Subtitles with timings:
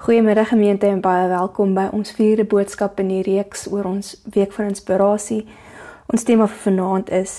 [0.00, 4.54] Goeiemiddag gemeente en baie welkom by ons vierde boodskap in die reeks oor ons week
[4.56, 5.42] van inspirasie.
[6.08, 7.34] Ons tema vir vanaand is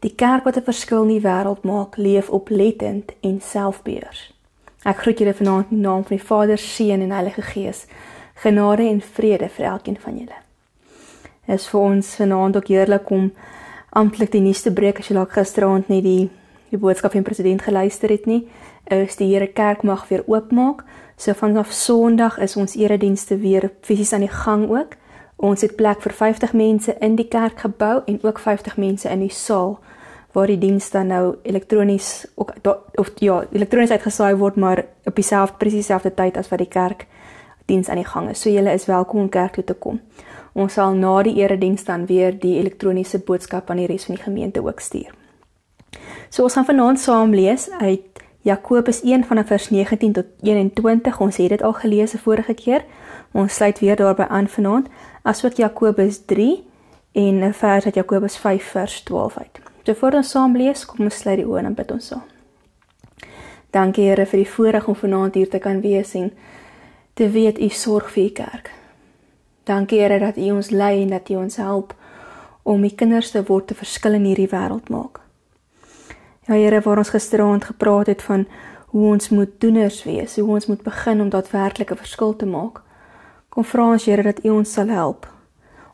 [0.00, 4.32] die kerk wat 'n verskil in die wêreld maak, leef oplettend en selfbeheers.
[4.84, 7.86] Ek groet julle vanaand in die naam van die Vader, Seun en Heilige Gees.
[8.34, 10.38] Genade en vrede vir elkeen van julle.
[11.46, 13.32] Dit is vir ons vanaand ook heerlik om
[13.90, 16.30] amptelik die nuus te breek as jy dalk gisteraand net die
[16.70, 18.48] die boodskap van president geluister het nie.
[18.86, 20.84] Is die Here kerk mag weer oopmaak.
[21.16, 24.96] So vanaf Sondag is ons eredienste weer fisies aan die gang ook.
[25.36, 29.32] Ons het plek vir 50 mense in die kerkgebou en ook 50 mense in die
[29.32, 29.78] saal
[30.36, 32.52] waar die diens dan nou elektronies ook
[33.00, 37.06] of ja, elektronies uitgesaai word maar op dieselfde presies dieselfde tyd as wat die kerk
[37.64, 38.40] diens aan die gang is.
[38.40, 40.00] So julle is welkom om kerk toe te kom.
[40.52, 44.24] Ons sal na die erediens dan weer die elektroniese boodskap aan die res van die
[44.24, 45.08] gemeente ook stuur.
[46.28, 51.20] So ons gaan vanaand saam lees uit Jakobus 1 vanaf vers 19 tot 21.
[51.20, 52.84] Ons het dit al gelees die vorige keer.
[53.32, 54.86] Ons sluit weer daarby aan vanaand,
[55.22, 56.62] asook Jakobus 3
[57.12, 59.60] en 'n vers uit Jakobus 5 vers 12 uit.
[59.82, 62.22] So voor ons saam lees, kom ons sluit die oë en bid ons saam.
[63.70, 66.32] Dankie Here vir die voorreg om vanaand hier te kan wees en
[67.14, 68.70] te weet U sorg vir U kerk.
[69.64, 71.94] Dankie Here dat U ons lei en dat U ons help
[72.62, 75.25] om U kinders te word te verskil in hierdie wêreld maak.
[76.46, 78.46] Ja Here, waar ons gisteraand gepraat het van
[78.86, 82.82] hoe ons moet doeners wees, hoe ons moet begin om daadwerklik 'n verskil te maak.
[83.48, 85.26] Kom vra ons Here dat U ons sal help.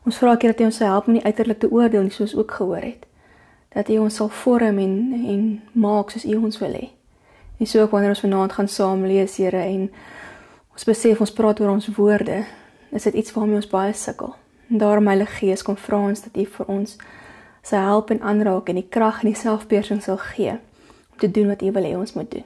[0.05, 2.35] Ons vra Here dat U ons sal help om nie uiterlik te oordeel nie soos
[2.35, 3.05] ook gehoor het.
[3.69, 6.89] Dat U ons sal vorm en en maak soos U ons wil hê.
[7.59, 9.91] En so ook wanneer ons vanaand gaan saam lees, Here, en
[10.71, 12.45] ons besef ons praat oor ons woorde,
[12.91, 14.35] is dit iets waarmee ons baie sukkel.
[14.69, 16.97] En daarom Heilige Gees, kom vra ons dat U vir ons
[17.63, 20.59] sy help en aanraak en die krag en die selfbeheersing sal gee
[21.13, 22.45] om te doen wat U wil hê ons moet doen.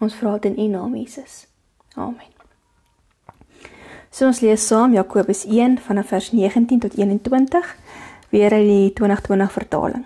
[0.00, 1.46] Ons vra dit in U naam Jesus.
[1.94, 2.32] Amen.
[4.10, 7.76] So ons lees saam Jakobus 1 vanaf vers 19 tot 21
[8.30, 10.04] weer uit die 2020 vertaling.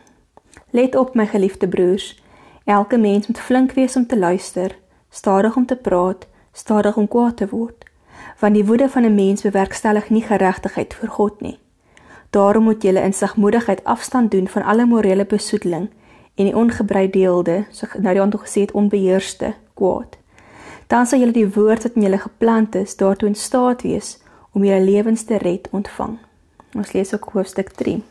[0.70, 2.22] Let op my geliefde broers,
[2.64, 4.76] elke mens moet flink wees om te luister,
[5.10, 7.84] stadig om te praat, stadig om kwaad te word,
[8.38, 11.58] want die woede van 'n mens bewerkstellig nie geregtigheid vir God nie.
[12.30, 15.90] Daarom moet julle in sagmoedigheid afstand doen van alle morele besoedeling
[16.34, 20.18] en die ongebreideelde, so nou die ander gesê het onbeheerste kwaad.
[20.86, 24.18] Dan sal julle die woord wat in julle geplant is daartoe in staat wees
[24.52, 26.18] om julle lewens te red ontvang.
[26.74, 28.02] Ons lees ook hoofstuk 3.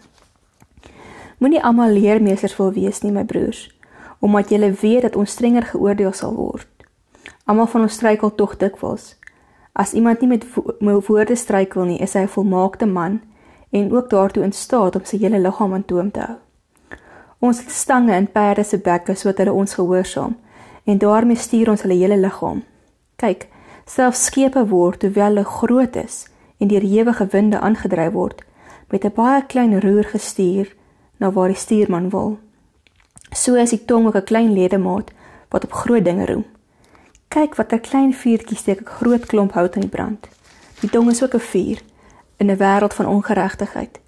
[1.39, 3.69] Moenie almal leermeesters wil wees nie, my broers,
[4.19, 6.67] omdat julle weet dat ons strenger geoordeel sal word.
[7.45, 9.15] Almal van ons struikel tog dikwels.
[9.71, 13.21] As iemand nie met wo woorde struikel nie, is hy 'n volmaakte man
[13.69, 16.37] en ook daartoe in staat om sy hele liggaam aan toom te hou.
[17.39, 20.35] Ons het stange in perde se bekke sodat hulle ons gehoorsaam
[20.83, 22.63] en daarmee stuur ons hulle hele liggaam.
[23.15, 23.47] Kyk,
[23.85, 26.25] selfs skepe word terwyl hulle groot is
[26.59, 28.43] en deur ewige winde aangedryf word
[28.89, 30.75] met 'n baie klein roer gestuur
[31.17, 32.39] na waar die stuurman wil.
[33.31, 35.11] So is die tong ook 'n klein ledemaat
[35.49, 36.45] wat op groot dinge roem.
[37.27, 40.27] Kyk wat 'n klein vuurtjie steek 'n groot klomp hout aan die brand.
[40.81, 41.79] Die tong is ook 'n vuur
[42.39, 43.99] in 'n wêreld van ongeregtigheid.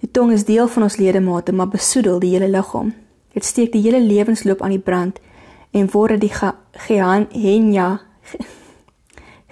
[0.00, 2.94] Die tong is deel van ons ledemate, maar besoedel die hele liggaam.
[3.32, 5.20] Dit steek die hele lewensloop aan die brand
[5.70, 6.32] en word die
[6.72, 8.00] Gehenna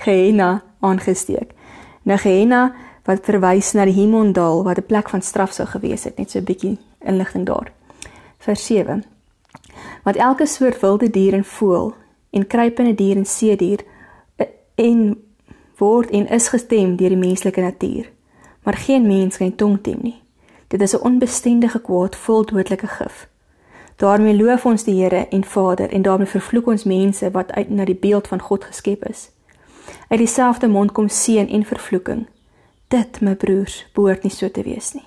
[0.05, 1.55] Gehenna aangesteek.
[2.03, 2.75] Nou Gehenna
[3.07, 6.39] wat verwys na die Himondal wat 'n plek van straf sou gewees het, net so
[6.39, 7.73] 'n bietjie inligting daar.
[8.39, 9.05] Vers 7.
[10.05, 11.95] Want elke soort wilde dier en voël
[12.31, 13.81] en kruipende dier en seedier
[14.37, 15.17] eh, en
[15.83, 18.11] word en is gestem deur die menslike natuur.
[18.63, 20.19] Maar geen mens kan tong tem nie.
[20.69, 23.29] Dit is 'n onbestendige kwaad vol dodelike gif.
[23.97, 27.85] daarmee loof ons die Here en Vader en daarmee vervloek ons mense wat uit na
[27.85, 29.31] die beeld van God geskep is.
[30.09, 32.27] Uit dieselfde mond kom seën en vervloeking.
[32.89, 35.07] Dit, my broers, behoort nie so te wees nie.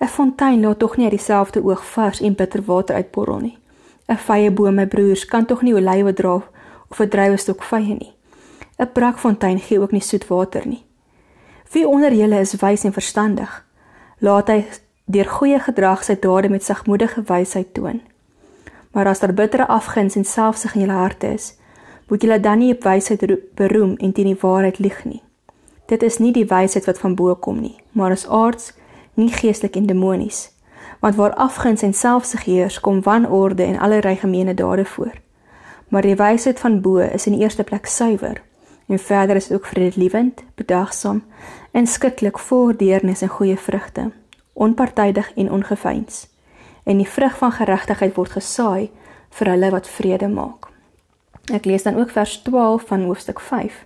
[0.00, 3.58] 'n Fontein laat tog nie uit dieselfde oog vars en bitter water uitborrel nie.
[4.08, 6.42] 'n Vye boom, my broers, kan tog nie olywe dra
[6.88, 8.12] of 'n druiwestok vye nie.
[8.80, 10.84] 'n brakfontein gee ook nie soet water nie.
[11.70, 13.66] Wie onder julle is wys en verstandig?
[14.18, 14.64] Laat hy
[15.04, 18.00] deur goeie gedrag sy dade met sagmoedige wysheid toon.
[18.90, 21.54] Maar as daar bittere afguns en selfsug in julle harte is,
[22.08, 23.22] moet julle dan nie op wysheid
[23.54, 25.22] beroem en teen die waarheid lieg nie.
[25.86, 28.72] Dit is nie die wysheid wat van bo kom nie, maar is aards,
[29.14, 30.50] nie geestelik en demonies.
[31.00, 35.14] Want waar afguns en selfsug heers, kom wanorde en allerlei gemeene dade voor.
[35.88, 38.42] Maar die wysheid van bo is in die eerste plek suiwer
[38.90, 41.22] En verder is ook vredelievend, bedagsaam
[41.70, 44.10] en skikkelik vol deernis en goeie vrugte,
[44.52, 46.26] onpartydig en ongeveins.
[46.82, 48.90] En die vrug van geregtigheid word gesaai
[49.30, 50.66] vir hulle wat vrede maak.
[51.54, 53.76] Ek lees dan ook vers 12 van hoofstuk 5.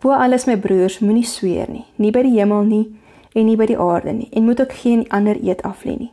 [0.00, 2.86] Bo alles my broers, moenie sweer nie, nie by die hemel nie
[3.36, 6.12] en nie by die aarde nie en moet ook geen ander eed af lê nie.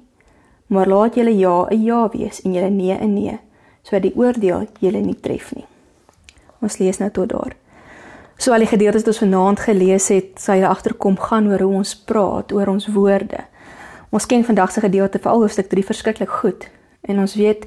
[0.68, 3.40] Maar laat julle ja 'n ja wees en julle nee 'n nee,
[3.84, 5.66] sodat die oordeel julle nie tref nie.
[6.60, 7.56] Ons lees nou tot daar.
[8.38, 11.80] So al die gedeeltes wat ons vanaand gelees het, sê jy agterkom gaan oor hoe
[11.80, 13.40] ons praat, oor ons woorde.
[14.14, 16.68] Ons ken vandag se gedeelte veral hoofstuk 3 verskriklik goed
[17.02, 17.66] en ons weet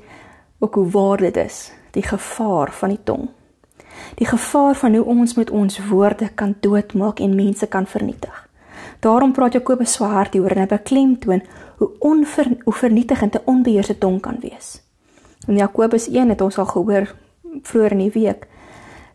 [0.62, 3.26] ook hoe waar dit is, die gevaar van die tong.
[4.20, 8.36] Die gevaar van hoe ons met ons woorde kan doodmaak en mense kan vernietig.
[9.00, 11.42] Daarom praat Jakobus so hard hieroor en hy beklemtoon
[11.80, 14.82] hoe onver, hoe vernietigend 'n onbeheerste tong kan wees.
[15.48, 17.14] In Jakobus 1 het ons al gehoor
[17.62, 18.46] vroeër in die week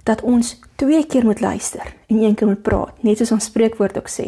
[0.06, 3.98] dat ons twee keer moet luister en een keer moet praat, net soos ons spreekwoord
[3.98, 4.28] ook sê,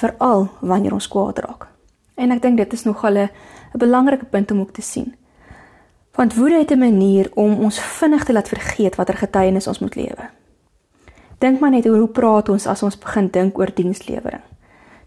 [0.00, 1.66] veral wanneer ons kwaad raak.
[2.16, 3.30] En ek dink dit is nogal 'n
[3.72, 5.14] belangrike punt om ook te sien.
[6.14, 9.94] Want woede het 'n manier om ons vinnig te laat vergeet watter getuienis ons moet
[9.94, 10.30] lewe.
[11.38, 14.42] Dink maar net hoe praat ons as ons begin dink oor dienslewering.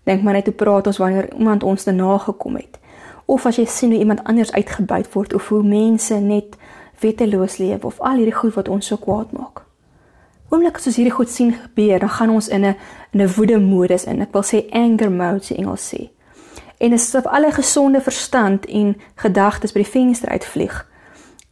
[0.04, 2.80] Dink maar net hoe praat ons wanneer iemand ons te nagekom het.
[3.26, 6.56] Of as jy sien hoe iemand anders uitgebuit word of hoe mense net
[7.00, 9.67] wetteloos leef of al hierdie goed wat ons so kwaad maak.
[10.50, 12.76] Oomblik as ons hierdie goed sien gebeur, dan gaan ons in 'n
[13.12, 14.22] in 'n woede modus in.
[14.22, 16.10] Ek wil sê anger mode se Engels sê.
[16.78, 20.86] En dit of alle gesonde verstand en gedagtes by die venster uitvlieg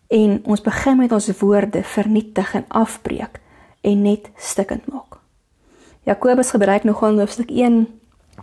[0.08, 3.40] en ons begin met ons woorde vernietig en afbreek
[3.82, 5.18] en net stikkend maak.
[6.04, 7.88] Jakobus gebruik nogal in hoofstuk 1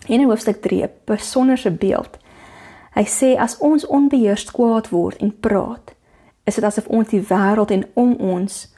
[0.08, 2.18] en in hoofstuk 3 'n besonderse beeld.
[2.94, 5.94] Hy sê as ons onbeheers kwaad word en praat,
[6.44, 8.74] is dit asof ons die wêreld en om ons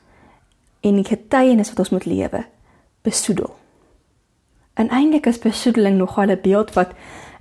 [0.84, 2.44] en die getuienis wat ons moet lewe
[3.04, 3.54] besoedel.
[4.74, 6.92] En eintlik is besoedeling nogal 'n beeld wat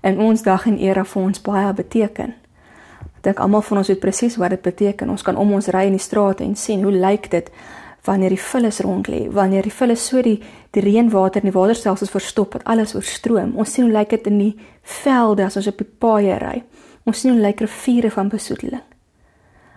[0.01, 2.33] in ons dag en era vir ons baie beteken.
[3.17, 5.09] Ek dink almal van ons weet presies wat dit beteken.
[5.09, 7.51] Ons kan om ons ry in die strate en sien hoe lyk dit
[8.03, 12.09] wanneer die vullis rond lê, wanneer die vullis so die die reënwater in die waterstelsels
[12.09, 13.55] verstop dat alles oorstroom.
[13.55, 16.63] Ons sien hoe lyk dit in die velde as ons op die paaie ry.
[17.03, 18.83] Ons sien hoe lyk riviere van besoedeling.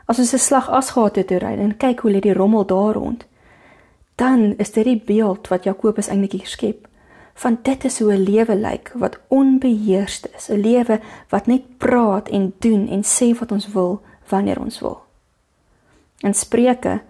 [0.06, 3.26] As ons 'n slag asgate toe ry en kyk hoe lê die rommel daar rond,
[4.16, 6.88] dan is dit die beeld wat Jakobus eintlik hier skep
[7.36, 12.28] van dit is hoe 'n lewe lyk wat onbeheerst is, 'n lewe wat net praat
[12.28, 15.02] en doen en sê wat ons wil wanneer ons wil.
[16.20, 17.00] In Spreuke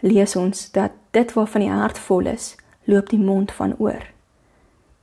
[0.00, 4.06] lees ons dat dit waarvan die hart vol is, loop die mond van oor.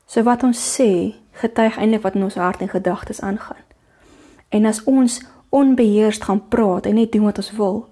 [0.06, 3.64] So wat ons sê, getuig eintlik wat in ons hart en gedagtes aangaan.
[4.50, 7.90] En as ons onbeheerst gaan praat en net doen wat ons wil,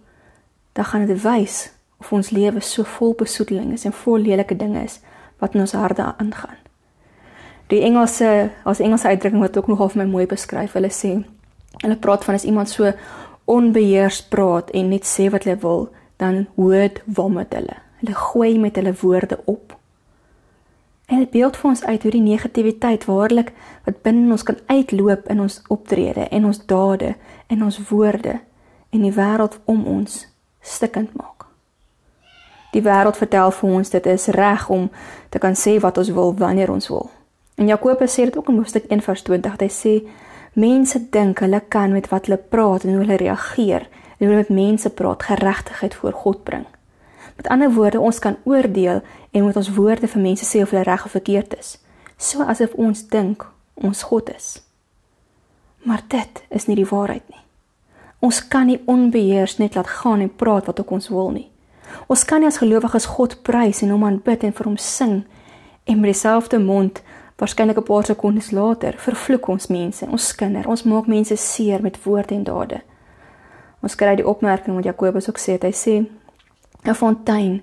[0.72, 4.82] dan gaan dit wys of ons lewe so vol besoedeling is en vol lelike dinge
[4.84, 5.00] is
[5.42, 6.58] wat in ons harte aangaan.
[7.72, 11.16] Die Engelse, as Engelse uitdrukking wat ook nogal vir my mooi beskryf, hulle sê
[11.82, 12.92] hulle praat van as iemand so
[13.50, 15.86] onbeheers praat en net sê wat hulle wil,
[16.22, 17.78] dan word vomit hulle.
[18.02, 19.78] Hulle gooi met hulle woorde op.
[21.12, 23.52] En dit beeld vir ons uit hoe die negativiteit waarlik
[23.88, 27.16] wat binne ons kan uitloop in ons optrede en ons dade
[27.48, 28.40] en ons woorde
[28.92, 30.26] en die wêreld om ons
[30.62, 31.41] stikkend maak.
[32.72, 34.90] Die wêreld vertel vir ons dit is reg om
[35.30, 37.10] te kan sê wat ons wil wanneer ons wil.
[37.60, 39.60] En Jakobus sê dit ook in Hoofstuk 1:20.
[39.60, 40.08] Hy sê
[40.54, 43.88] mense dink hulle kan met wat hulle praat en hoe hulle reageer
[44.18, 46.66] en hoe hulle met mense praat geregtigheid voor God bring.
[47.36, 49.02] Met ander woorde, ons kan oordeel
[49.32, 51.78] en met ons woorde vir mense sê of hulle reg of verkeerd is,
[52.18, 54.62] so asof ons dink ons God is.
[55.84, 57.40] Maar dit is nie die waarheid nie.
[58.20, 61.50] Ons kan nie onbeheers net laat gaan en praat wat ook ons wil nie.
[62.08, 65.24] Ons kan nie as gelowiges God prys en hom aanbid en vir hom sing
[65.86, 67.02] en met dieselfde mond
[67.38, 72.04] waarskynlik 'n paar sekondes later vervloek ons mense, ons skinder, ons maak mense seer met
[72.04, 72.82] woorde en dade.
[73.82, 76.06] Ons kry die opmerking wat Jakobus ook sê, hy sê
[76.86, 77.62] 'n fontein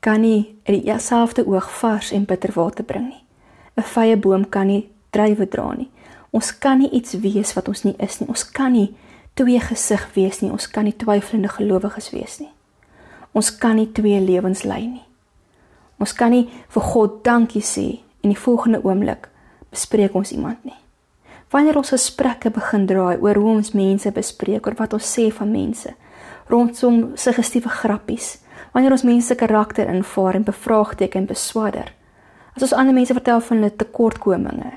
[0.00, 3.24] kan nie in dieselfde oog vars en bitter water bring nie.
[3.76, 5.90] 'n Vrye boom kan nie druiwe dra nie.
[6.30, 8.28] Ons kan nie iets wees wat ons nie is nie.
[8.28, 8.94] Ons kan nie
[9.34, 10.50] twee gesig wees nie.
[10.50, 12.53] Ons kan nie twyfelende gelowiges wees nie.
[13.34, 15.04] Ons kan nie twee lewens lei nie.
[15.98, 17.88] Ons kan nie vir God dankie sê
[18.22, 19.28] en die volgende oomblik
[19.74, 20.76] bespreek ons iemand nie.
[21.50, 25.50] Wanneer ons gesprekke begin draai oor hoe ons mense bespreek, oor wat ons sê van
[25.50, 25.90] mense,
[26.50, 28.38] rondom suggestiewe grappies,
[28.74, 31.92] wanneer ons mense karakter invaar en bevraagteken en beswadder.
[32.54, 34.72] As ons ander mense vertel van hulle tekortkominge,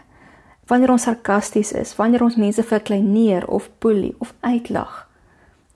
[0.69, 5.05] wanneer ons sarkasties is, wanneer ons mense verkleineer of boelie of uitlag,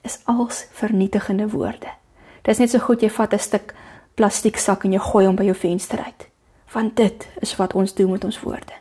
[0.02, 2.01] is als vernietigende woorde.
[2.42, 3.74] Dis net so goed jy vat 'n stuk
[4.14, 6.28] plastiek sak en jy gooi hom by jou venster uit.
[6.72, 8.72] Want dit is wat ons doen met ons woorde.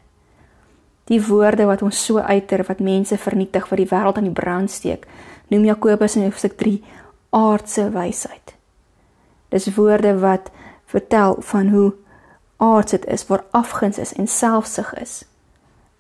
[1.06, 4.72] Die woorde wat ons so uiter wat mense vernietig wat die wêreld aan die brand
[4.72, 5.08] steek,
[5.48, 6.84] noem Jakobus in Hoofstuk 3
[7.30, 8.56] aardse wysheid.
[9.50, 10.52] Dis woorde wat
[10.86, 11.94] vertel van hoe
[12.58, 15.26] aards dit is, waar afguns is en selfsug is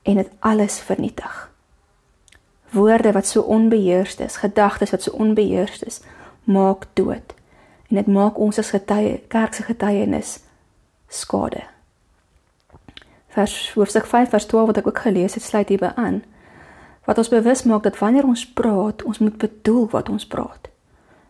[0.02, 1.50] en dit alles vernietig.
[2.70, 6.00] Woorde wat so onbeheerst is, gedagtes wat so onbeheerst is,
[6.44, 7.34] maak dood.
[7.92, 10.38] En dit maak ons as getuie, kerk se getuienis
[11.12, 11.66] skade.
[13.36, 16.22] Vers hoofstuk 5 vers 12 wat ek ook gelees het, sluit hierby aan.
[17.04, 20.72] Wat ons bewus maak dat wanneer ons praat, ons moet bedoel wat ons praat.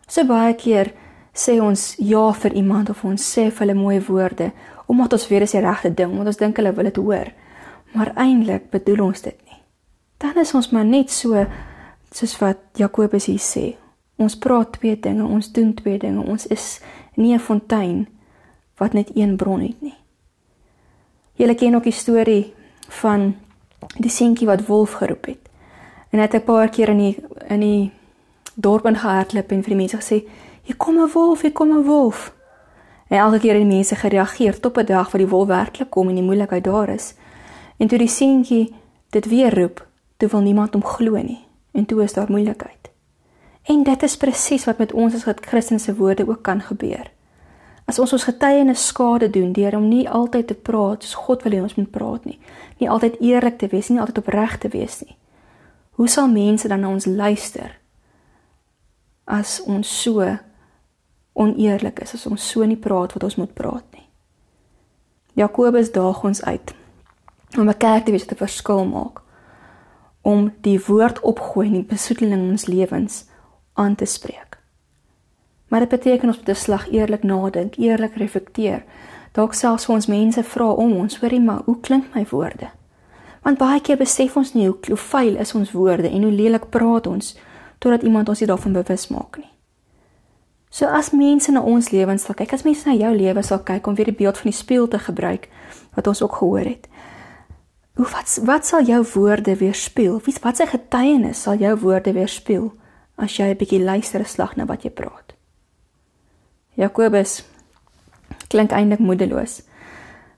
[0.06, 0.92] So baie keer
[1.34, 4.52] sê ons ja vir iemand of ons sê vir hulle mooi woorde
[4.86, 7.30] omdat ons weet dit is die regte ding, omdat ons dink hulle wil dit hoor.
[7.96, 9.62] Maar eintlik bedoel ons dit nie.
[10.20, 11.46] Dan is ons maar net so
[12.12, 13.70] soos wat Jakobus hier sê.
[14.22, 16.22] Ons praat twee dinge, ons doen twee dinge.
[16.22, 16.80] Ons is
[17.14, 18.06] nie 'n fontein
[18.78, 19.98] wat net een bron het nie.
[21.34, 22.54] Julle ken ook die storie
[22.88, 23.34] van
[23.98, 25.48] die seentjie wat wolf geroep het.
[26.10, 27.16] En het 'n paar keer in die
[27.48, 27.90] in die
[28.54, 30.28] dorp ingehardloop en vir die mense gesê
[30.62, 32.32] Hier kom 'n wolf, hier kom 'n wolf.
[33.08, 35.90] En elke keer het die mense gereageer tot op 'n dag wat die wolf werklik
[35.90, 37.14] kom en die moeilikheid daar is.
[37.76, 38.74] En toe die seentjie
[39.10, 39.86] dit weer roep,
[40.16, 41.44] toe wil niemand hom glo nie.
[41.72, 42.91] En toe is daar moeilikheid.
[43.62, 47.10] En dit is presies wat met ons as Christense woorde ook kan gebeur.
[47.84, 51.52] As ons ons getuienis skade doen deur om nie altyd te praat soos God wil
[51.52, 52.38] hê ons moet praat nie,
[52.78, 55.16] nie altyd eerlik te wees nie, altyd opreg te wees nie.
[55.98, 57.78] Hoe sal mense dan na ons luister
[59.24, 60.24] as ons so
[61.38, 64.06] oneerlik is as ons so nie praat wat ons moet praat nie.
[65.38, 66.74] Jakobus daag ons uit
[67.58, 69.22] om 'n kerk te wees wat 'n verskil maak
[70.22, 73.24] om die woord opgooi in die besoedeling ons lewens
[73.82, 74.58] aan te spreek.
[75.68, 78.84] Maar dit beteken ons moet 'n slag eerlik nadink, eerlik reflekteer.
[79.32, 82.68] Dalk selfs vir ons mense vra om ons, hoorie maar, hoe klink my woorde?
[83.42, 86.68] Want baie keer besef ons nie hoe, hoe vuil is ons woorde en hoe lelik
[86.70, 87.38] praat ons
[87.78, 89.50] totdat iemand ons nie daarvan bewus maak nie.
[90.70, 93.86] So as mense na ons lewens sal kyk, as mense na jou lewe sal kyk
[93.86, 95.48] om weer die beeld van die spieël te gebruik
[95.94, 96.86] wat ons ook gehoor het.
[97.96, 100.20] Hoe wat wat sal jou woorde weerspieël?
[100.24, 102.70] Wie wat se getuienis sal jou woorde weerspieël
[103.22, 105.34] as jy 'n bietjie luister slag na wat jy praat?
[106.76, 107.44] Jakobus
[108.48, 109.62] klink eintlik moedeloos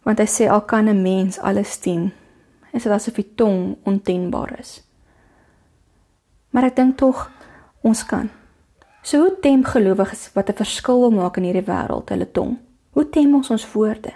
[0.04, 2.12] want hy sê al kan 'n mens alles teen,
[2.72, 4.82] is dit asof die tong ontenbaar is.
[6.50, 7.30] Maar ek dink tog
[7.82, 8.30] ons kan
[9.04, 12.58] So hoe tem gelowiges wat 'n verskil wil maak in hierdie wêreld hulle tong?
[12.90, 14.12] Hoe tem ons ons woorde?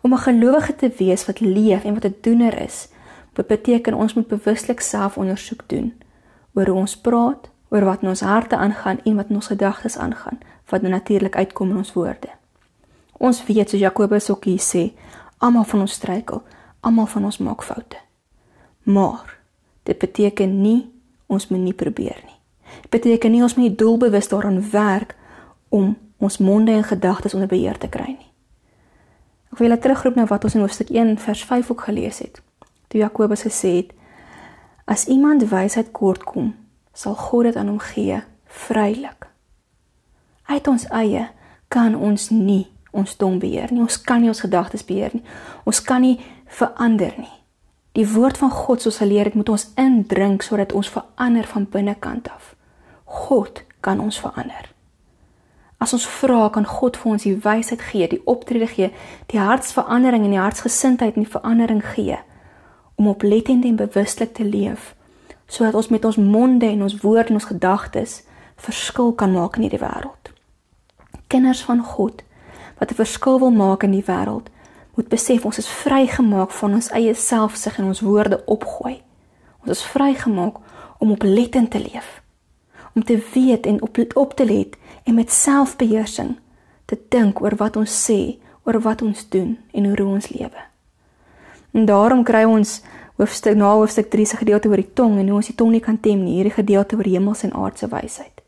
[0.00, 2.88] Om 'n gelowige te wees wat leef en wat 'n doener is,
[3.32, 5.94] beteken ons moet bewuslik selfondersoek doen
[6.54, 9.98] oor hoe ons praat, oor wat in ons harte aangaan en wat in ons gedagtes
[9.98, 12.28] aangaan, wat nou natuurlik uitkom in ons woorde.
[13.12, 14.90] Ons weet soos Jakobus ook hier sê,
[15.38, 16.42] almal van ons struikel,
[16.80, 17.96] almal van ons maak foute.
[18.82, 19.38] Maar
[19.82, 20.90] dit beteken nie
[21.26, 22.34] ons moet nie probeer nie
[22.90, 25.14] beteken nie ons moet doelbewus daaraan werk
[25.68, 28.30] om ons monde en gedagtes onder beheer te kry nie.
[29.52, 32.40] Ek wil julle terugroep na wat ons in hoofstuk 1 vers 5 ook gelees het.
[32.90, 33.92] Toe Jakobus gesê het:
[34.84, 36.54] As iemand wysheid kort kom,
[36.94, 38.20] sal God dit aan hom gee
[38.66, 39.26] vrylik.
[40.46, 41.28] Uit ons eie
[41.68, 43.82] kan ons nie ons tong beheer nie.
[43.82, 45.24] Ons kan nie ons gedagtes beheer nie.
[45.66, 47.32] Ons kan nie verander nie.
[47.94, 52.30] Die woord van God soos geleer het, moet ons indrink sodat ons verander van binnekant
[52.30, 52.54] af.
[53.04, 54.70] God kan ons verander.
[55.82, 58.90] As ons vra, kan God vir ons die wysheid gee, die optrede gee,
[59.30, 62.18] die hartsverandering en die hartsgesindheid en die verandering gee
[62.94, 64.94] om oplettend en bewuslik te leef
[65.46, 68.22] sodat ons met ons monde en ons woorde en ons gedagtes
[68.56, 70.32] verskil kan maak in hierdie wêreld.
[71.26, 72.22] Kinders van God
[72.78, 74.50] wat 'n verskil wil maak in die wêreld,
[74.94, 79.02] moet besef ons is vrygemaak van ons eie selfsug en ons woorde opgooi.
[79.60, 80.56] Ons is vrygemaak
[80.98, 82.22] om oplettend te leef
[82.94, 86.38] om te weet en op op te let en met selfbeheersing
[86.84, 90.62] te dink oor wat ons sê, oor wat ons doen en hoe ons lewe.
[91.72, 92.82] En daarom kry ons
[93.16, 95.80] hoofstuk na hoofstuk 3 se gedeelte oor die tong en hoe ons die tong nie
[95.80, 98.42] kan tem nie, hierdie gedeelte oor hemels en aardse wysheid.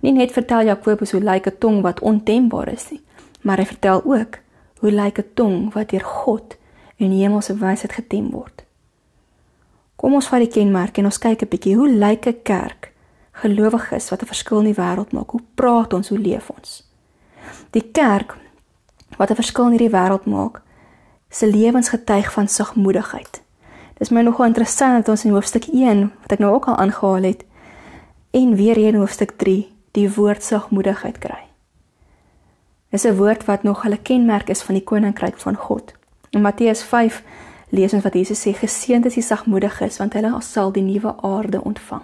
[0.00, 3.02] Nie net vertel Jakobus hoe lyk 'n tong wat ontembaar is nie,
[3.42, 4.38] maar hy vertel ook
[4.80, 6.56] hoe lyk 'n tong wat deur God
[6.96, 8.64] en hemelse wysheid getem word.
[9.96, 12.92] Kom ons vat die kenmerk en ons kyk 'n bietjie hoe lyk 'n kerk
[13.32, 15.30] gelowiges wat 'n verskil in die wêreld maak.
[15.30, 16.84] Hoe praat ons, hoe leef ons?
[17.70, 18.36] Die kerk
[19.18, 20.62] wat 'n verskil in hierdie wêreld maak,
[21.30, 23.42] se lewens getuig van sagmoedigheid.
[23.96, 27.22] Dis my nogal interessant dat ons in hoofstuk 1 wat ek nou ook al aangehaal
[27.30, 27.44] het
[28.36, 29.62] en weer hier in hoofstuk 3
[29.96, 31.46] die woord sagmoedigheid kry.
[32.92, 35.94] Dis 'n woord wat nog hulle kenmerk is van die koninkryk van God.
[36.30, 37.22] In Matteus 5
[37.68, 41.64] lees ons wat Jesus sê: "Geseënd is die sagmoediges, want hulle sal die nuwe aarde
[41.64, 42.02] ontvang."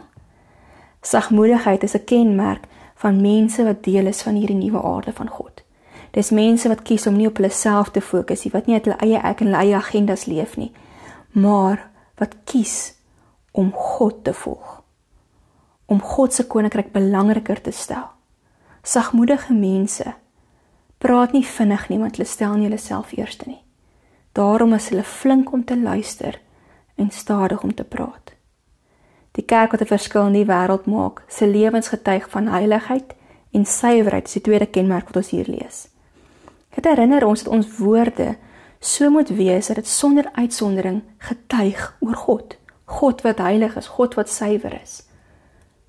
[1.01, 5.63] Sagmoedigheid is 'n kenmerk van mense wat deel is van hierdie nuwe aarde van God.
[6.11, 8.85] Dis mense wat kies om nie op hulle self te fokus nie, wat nie uit
[8.85, 10.73] hulle eie ek en hulle eie agendas leef nie,
[11.33, 12.95] maar wat kies
[13.53, 14.83] om God te volg.
[15.87, 18.09] Om God se koninkryk belangriker te stel.
[18.83, 20.15] Sagmoedige mense
[20.99, 23.61] praat nie vinnig nie want hulle stel nie hulle self eerste nie.
[24.33, 26.41] Daarom is hulle flink om te luister
[26.97, 28.33] en stadig om te praat.
[29.33, 33.15] Die kerk wat 'n verskil in die wêreld maak, se lewensgetuig van heiligheid
[33.51, 35.89] en suiwerheid is die tweede kenmerk wat ons hier lees.
[36.75, 38.37] Dit herinner ons dat ons woorde
[38.85, 42.57] so moet wees dat dit sonder uitsondering getuig oor God.
[42.85, 45.03] God wat heilig is, God wat suiwer is.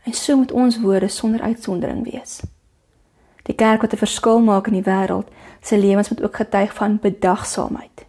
[0.03, 2.41] En so moet ons woorde sonder uitsondering wees.
[3.43, 5.27] Die kerk wat 'n verskil maak in die wêreld,
[5.61, 8.05] se lewens moet ook getuig van bedagsaamheid.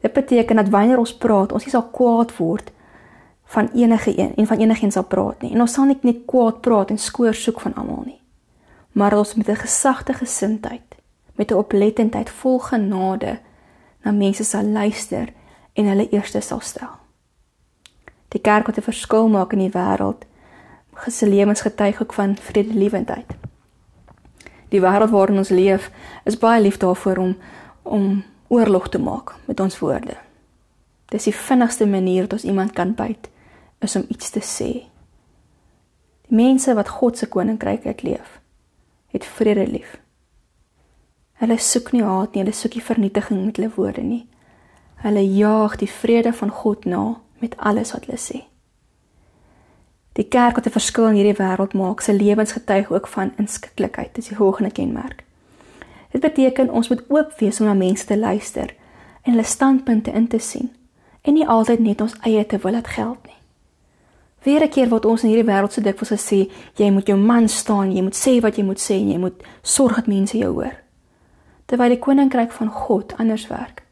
[0.00, 2.72] Dit beteken dat wanneer ons praat, ons nie sal kwaad word
[3.44, 5.52] van enige een en van enigiets sal praat nie.
[5.52, 8.20] En ons sal nie net kwaad praat en skoor soek van almal nie.
[8.92, 10.93] Maar ons met 'n gesagte gesindheid,
[11.34, 13.38] met 'n oplettendheid vol genade
[14.02, 15.28] na mense sal luister
[15.72, 16.90] en hulle eerste sal stel.
[18.28, 20.24] Die kerk wat 'n verskil maak in die wêreld,
[20.94, 23.30] gesê lewensgetuig ook van vredelewendheid.
[24.68, 25.90] Die wêreld waarin ons leef,
[26.24, 27.36] is baie lief daarvoor om
[27.82, 30.16] om oorlog te maak met ons woorde.
[31.04, 33.28] Dis die vinnigste manier wat ons iemand kan byt,
[33.78, 34.72] is om iets te sê.
[36.28, 38.40] Die mense wat God se koninkryk uitleef,
[39.06, 40.03] het vrede lief.
[41.42, 44.26] Hulle soek nie haat nie, hulle soek nie vernietiging met hulle woorde nie.
[45.02, 48.44] Hulle jaag die vrede van God na met alles wat hulle sê.
[50.14, 54.28] Die kerk wat 'n verskil in hierdie wêreld maak, se lewensgetuig ook van inskikkelikheid, dis
[54.28, 55.24] die volgende kenmerk.
[56.10, 58.74] Dit beteken ons moet oop wees om na mense te luister
[59.22, 60.70] en hulle standpunte in te sien
[61.22, 63.40] en nie altyd net ons eie te wil laat geld nie.
[64.44, 67.48] Weer 'n keer word ons in hierdie wêreld so dikwels gesê, jy moet jou man
[67.48, 70.52] staan, jy moet sê wat jy moet sê en jy moet sorg dat mense jou
[70.52, 70.83] hoor.
[71.66, 73.84] Terwyl die koninkryk van God anders werk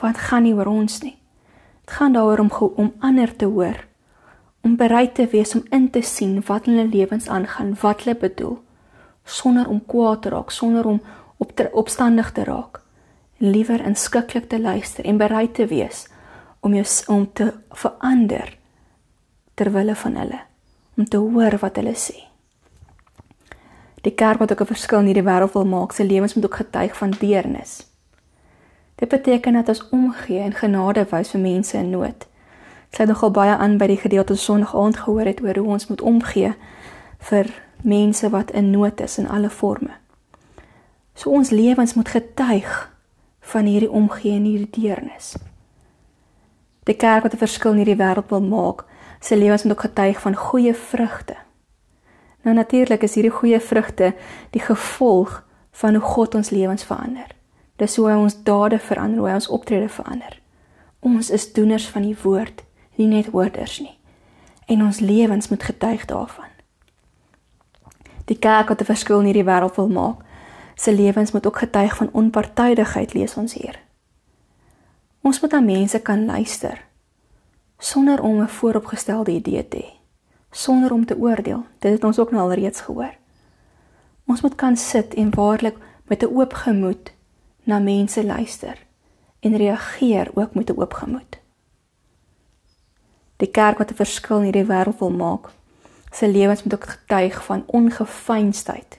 [0.00, 1.16] want gaan nie oor ons nie.
[1.84, 3.84] Dit gaan daaroor om om ander te hoor,
[4.60, 8.16] om bereid te wees om in te sien wat in hulle lewens aangaan, wat hulle
[8.16, 8.58] bedoel,
[9.24, 11.00] sonder om kwaad te raak, sonder om
[11.36, 12.80] op te, opstandig te raak.
[13.38, 16.06] Liewer inskikkelik te luister en bereid te wees
[16.60, 18.56] om jou om te verander
[19.54, 20.40] ter wille van hulle,
[20.96, 22.16] om te hoor wat hulle sê.
[24.06, 26.54] Die kerk wat ook 'n verskil in hierdie wêreld wil maak, se lewens moet ook
[26.54, 27.86] getuig van deernis.
[28.94, 32.18] Dit beteken dat ons omgee en genade wys vir mense in nood.
[32.18, 35.86] Dit sluit nogal baie aan by die gedeelte Sondag aand gehoor het oor hoe ons
[35.86, 36.54] moet omgee
[37.18, 37.46] vir
[37.82, 39.90] mense wat in nood is in alle forme.
[41.14, 42.92] So ons lewens moet getuig
[43.40, 45.36] van hierdie omgee en hierdie deernis.
[46.84, 48.84] Die kerk wat 'n verskil in hierdie wêreld wil maak,
[49.20, 51.45] se lewens moet ook getuig van goeie vrugte.
[52.46, 54.12] Nou natuurlik is hierdie goeie vrugte
[54.54, 55.40] die gevolg
[55.80, 57.32] van hoe God ons lewens verander.
[57.76, 60.36] Dis hoe hy ons dade verander, hoe hy ons optrede verander.
[61.02, 62.62] Ons is doeners van die woord,
[62.94, 63.96] nie net hoorders nie.
[64.70, 66.54] En ons lewens moet getuig daarvan.
[68.30, 70.22] Die kerk wat 'n verskil in hierdie wêreld wil maak,
[70.74, 73.78] se lewens moet ook getuig van onpartydigheid, lees ons hier.
[75.22, 76.84] Ons moet aan mense kan luister
[77.78, 79.95] sonder om 'n vooropgestelde idee te hê,
[80.56, 81.64] sonder om te oordeel.
[81.78, 83.14] Dit het ons ook nou al reeds gehoor.
[84.26, 85.76] Ons moet kan sit en waarlik
[86.08, 87.12] met 'n oop gemoed
[87.62, 88.78] na mense luister
[89.40, 91.38] en reageer ook met 'n oop gemoed.
[93.36, 95.48] Die kerk wat 'n verskil in hierdie wêreld wil maak,
[96.10, 98.98] se lewens moet ook getuig van ongefeinsheid.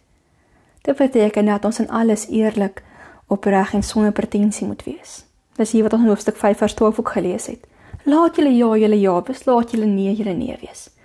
[0.82, 2.84] Dit beteken dat ons in alles eerlik,
[3.28, 5.26] opreg en sonder pretensie moet wees.
[5.56, 7.68] Dis hier wat ons in hoofstuk 5 vers 12 ook gelees het.
[8.04, 10.97] Laat julle ja, julle ja, beslaat julle nee, julle nee wees.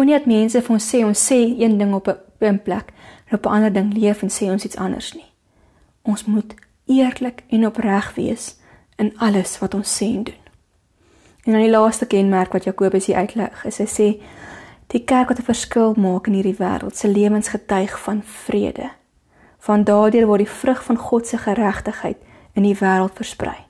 [0.00, 2.92] Moenie dat mense vir ons sê ons sê een ding op 'n plek
[3.28, 5.28] en op 'n ander ding leef en sê ons iets anders nie.
[6.02, 6.54] Ons moet
[6.86, 8.56] eerlik en opreg wees
[8.96, 10.42] in alles wat ons sê en doen.
[11.44, 14.22] En dan die laaste kenmerk wat Jakobus hier uitlig, is hy sê
[14.86, 18.90] die kerk wat 'n verskil maak in hierdie wêreld, se lewens getuig van vrede.
[19.58, 22.16] Van daardeur word die vrug van God se geregtigheid
[22.52, 23.66] in die wêreld versprei.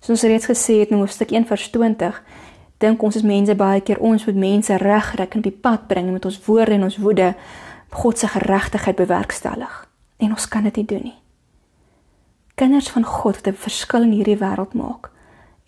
[0.00, 2.22] Soos ons reeds gesê het in hoofstuk 1 vers 20,
[2.78, 6.12] dink ons as mense baie keer ons moet mense regkry en op die pad bring
[6.12, 7.34] met ons woorde en ons woede
[7.90, 9.88] God se geregtigheid bewerkstellig.
[10.18, 11.18] En ons kan dit nie doen nie
[12.54, 15.10] kinders van God wat 'n verskil in hierdie wêreld maak.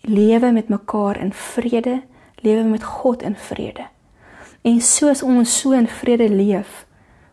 [0.01, 2.01] Lewe met mekaar in vrede,
[2.35, 3.85] lewe met God in vrede.
[4.61, 6.85] En soos ons so in vrede leef,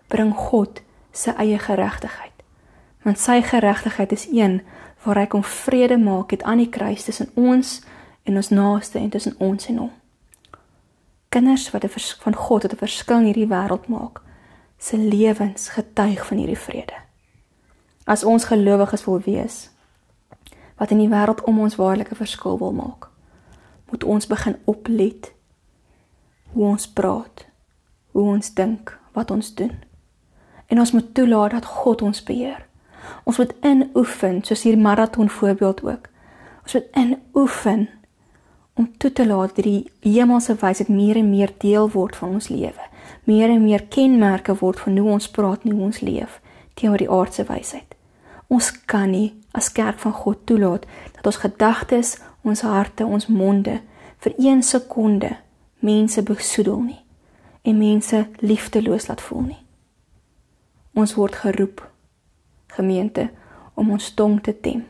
[0.06, 2.32] bring God sy eie geregtigheid.
[3.02, 4.62] Want sy geregtigheid is een
[5.02, 7.93] waar hy kom vrede maak het aan die kruis tussen ons en
[8.36, 9.92] ons naaste en tussen ons en hom.
[11.28, 11.84] Kinders wat
[12.24, 14.20] van God wat 'n verskil in hierdie wêreld maak,
[14.78, 16.94] se lewens getuig van hierdie vrede.
[18.04, 19.70] as ons gelowiges wil wees
[20.76, 23.08] wat in die wêreld om ons waarlike verskil wil maak,
[23.90, 25.32] moet ons begin oplet
[26.50, 27.46] hoe ons praat,
[28.10, 29.72] hoe ons dink, wat ons doen.
[30.66, 32.66] En ons moet toelaat dat God ons beheer.
[33.22, 36.10] Ons moet inoefen, soos hier maraton voorbeeld ook.
[36.62, 37.88] Ons moet inoefen
[38.74, 42.48] om toe te laat dat die hemelse wysheid meer en meer deel word van ons
[42.48, 42.90] lewe.
[43.24, 46.40] Meer en meer kenmerke word van hoe ons praat en hoe ons leef
[46.74, 47.94] teenoor die aardse wysheid.
[48.50, 53.78] Ons kan nie as kerk van God toelaat dat ons gedagtes, ons harte, ons monde
[54.24, 55.36] vir 1 sekonde
[55.78, 57.00] mense besoedel nie
[57.64, 59.60] en mense liefdeloos laat voel nie.
[60.94, 61.80] Ons word geroep
[62.74, 63.30] gemeente
[63.74, 64.84] om ons tong te tem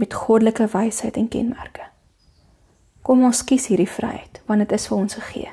[0.00, 1.93] met goddelike wysheid en kenmerke.
[3.04, 5.50] Kom ons kies hierdie vryheid want dit is vir ons gegee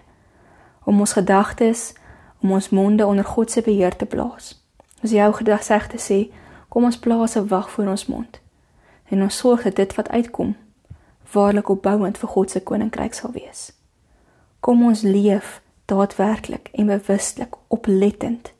[0.87, 1.91] om ons gedagtes
[2.41, 4.55] om ons monde onder God se beheer te plaas.
[5.03, 6.31] As jou gedagte sê,
[6.69, 8.39] kom ons plaas 'n wag voor ons mond
[9.11, 10.55] en ons sorg dat dit wat uitkom
[11.31, 13.71] waarlik opbouend vir God se koninkryk sal wees.
[14.59, 18.53] Kom ons leef daadwerklik en bewuslik oplettend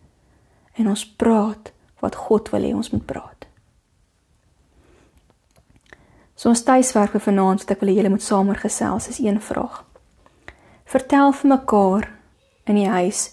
[0.74, 3.31] en ons praat wat God wil hê ons moet praat.
[6.42, 9.38] So ons tuiswerk vir vanaand wat ek wil hê julle moet saam gesels is een
[9.46, 9.84] vraag.
[10.90, 12.08] Vertel vir mekaar
[12.66, 13.28] in die huis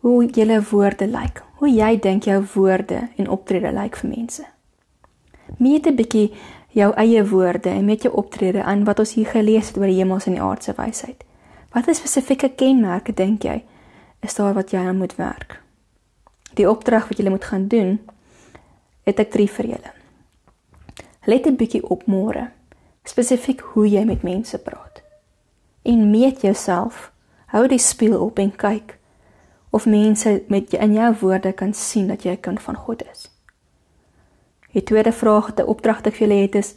[0.00, 1.42] hoe julle woorde lyk.
[1.60, 4.48] Hoe jy dink jou woorde en optrede lyk vir mense.
[5.60, 6.32] Meet 'n bietjie
[6.72, 10.00] jou eie woorde en met jou optrede aan wat ons hier gelees het oor die
[10.00, 11.24] hemels en die aardse wysheid.
[11.74, 13.62] Watter spesifieke kenmerke dink jy
[14.22, 15.60] is daar wat jy aan moet werk?
[16.54, 18.00] Die opdrag wat jy moet gaan doen,
[19.04, 20.01] het ek drie vir julle.
[21.24, 22.50] Let 'n bietjie op môre.
[23.04, 25.02] Spesifiek hoe jy met mense praat.
[25.82, 27.12] En meet jouself.
[27.46, 28.98] Hou die spieël op en kyk
[29.70, 33.30] of mense met in jou woorde kan sien dat jy 'n kind van God is.
[34.72, 36.74] Die tweede vraag 'n opdrag wat ek vir julle het is: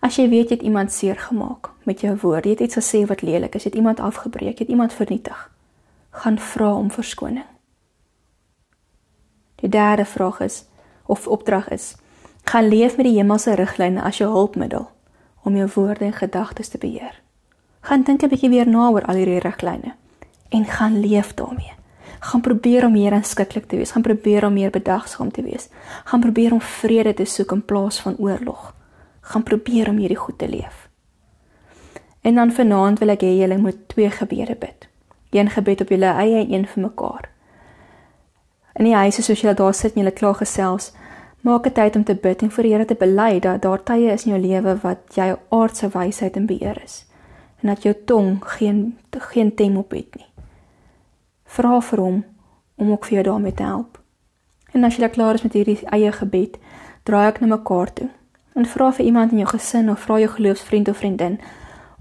[0.00, 3.06] As jy weet jy het iemand seer gemaak met jou woorde, jy het iets gesê
[3.06, 5.50] wat lelik is, jy het iemand afgebreek, jy het iemand vernietig,
[6.10, 7.46] gaan vra om verskoning.
[9.54, 10.64] Die derde vraag is
[11.06, 11.96] of opdrag is:
[12.48, 14.88] gaan leef met die hemelse riglyne as jou hulpmiddel
[15.44, 17.20] om jou woorde en gedagtes te beheer.
[17.80, 19.94] Gaan dink 'n bietjie weer na oor al hierdie riglyne
[20.48, 21.72] en gaan leef daarmee.
[22.20, 25.68] Gaan probeer om meer aanskiklik te wees, gaan probeer om meer bedagsaam te wees.
[26.04, 28.74] Gaan probeer om vrede te soek in plaas van oorlog
[29.28, 30.88] gaan probeer om hierdie goed te leef.
[32.20, 34.88] En dan vanaand wil ek hê julle moet twee gebede bid.
[35.30, 37.28] Een gebed op julle eie en een vir mekaar.
[38.80, 40.92] In die huis soos julle daar sit en julle klaar gesels,
[41.40, 44.12] maak 'n tyd om te bid en vir die Here te bely dat daar tye
[44.12, 47.04] is in jou lewe wat jy aardse wysheid in beheer is
[47.62, 50.26] en dat jou tong geen geen tem op het nie.
[51.44, 52.24] Vra vir hom
[52.76, 53.98] om ook vir jou daarmee te help.
[54.72, 56.58] En as jy klaar is met hierdie eie gebed,
[57.02, 58.08] draai ek na mekaar toe
[58.54, 61.38] en vra vir iemand in jou gesin of vra jou geloofsvriend of vriendin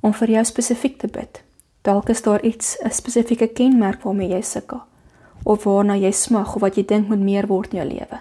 [0.01, 1.43] om vir jou spesifiek te bid.
[1.81, 4.81] Dalk is daar iets, 'n spesifieke kenmerk waarmee jy sukkel
[5.43, 8.19] of waarna jy smag of wat jy dink moet meer word in jou lewe.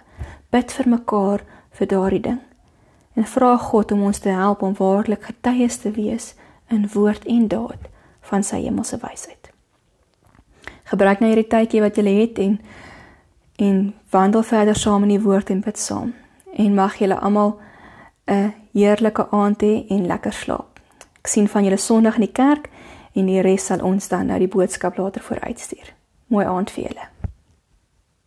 [0.50, 2.40] Bid vir mekaar vir daardie ding.
[3.16, 6.34] En vra God om ons te help om waarlik getuies te wees
[6.68, 7.88] in woord en daad
[8.20, 9.50] van sy hemelse wysheid.
[10.86, 12.58] Gebruik nou hierdie tydjie wat jy het en
[13.56, 16.12] en wandel verder saam in die woord en bid saam.
[16.52, 17.58] En mag julle almal
[18.26, 20.80] 'n heerlike aand hê en lekker slaap.
[21.20, 22.68] Ek sien van julle Sondag in die kerk
[23.12, 25.94] en die res sal ons dan nou die boodskap later vooruitstuur.
[26.26, 27.08] Mooi aand vir julle.